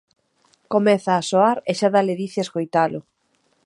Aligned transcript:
Comeza 0.73 1.11
a 1.15 1.25
soar 1.29 1.57
e 1.71 1.71
xa 1.79 1.87
dá 1.93 2.01
ledicia 2.09 2.45
escoitalo. 2.45 2.99